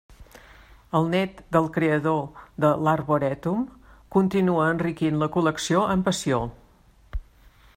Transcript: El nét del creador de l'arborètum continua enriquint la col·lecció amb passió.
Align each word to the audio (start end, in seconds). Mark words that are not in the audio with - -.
El 0.99 1.03
nét 1.15 1.41
del 1.55 1.67
creador 1.75 2.23
de 2.65 2.71
l'arborètum 2.87 3.61
continua 4.17 4.65
enriquint 4.77 5.21
la 5.25 5.29
col·lecció 5.37 5.85
amb 5.97 6.09
passió. 6.09 6.41